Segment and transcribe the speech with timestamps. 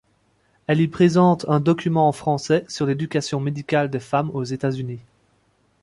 [0.65, 4.97] Elle y présente un document en français sur l'éducation médicale des femmes aux États-Unis.